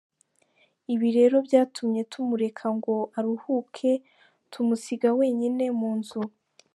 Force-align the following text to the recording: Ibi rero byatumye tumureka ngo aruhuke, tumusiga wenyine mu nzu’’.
Ibi 0.93 1.07
rero 1.17 1.35
byatumye 1.47 2.01
tumureka 2.11 2.65
ngo 2.77 2.95
aruhuke, 3.17 3.91
tumusiga 4.51 5.09
wenyine 5.19 5.65
mu 5.79 5.91
nzu’’. 5.99 6.23